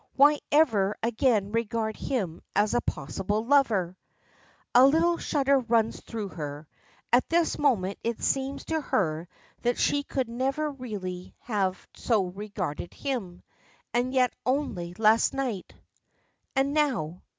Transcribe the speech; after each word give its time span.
Why 0.15 0.39
ever 0.51 0.97
again 1.03 1.51
regard 1.51 1.95
him 1.95 2.41
as 2.55 2.73
a 2.73 2.81
possible 2.81 3.45
lover! 3.45 3.95
A 4.73 4.83
little 4.83 5.19
shudder 5.19 5.59
runs 5.59 6.01
through 6.01 6.29
her. 6.29 6.67
At 7.13 7.29
this 7.29 7.59
moment 7.59 7.99
it 8.03 8.19
seems 8.19 8.65
to 8.65 8.81
her 8.81 9.27
that 9.61 9.77
she 9.77 10.01
could 10.01 10.27
never 10.27 10.71
really 10.71 11.35
have 11.41 11.87
so 11.93 12.25
regarded 12.25 12.95
him. 12.95 13.43
And 13.93 14.11
yet 14.11 14.33
only 14.43 14.95
last 14.95 15.35
night 15.35 15.71
And 16.55 16.73
now. 16.73 17.21